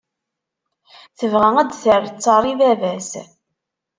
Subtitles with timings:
[1.17, 3.11] Tebɣa ad d-terr ttaṛ i baba-s.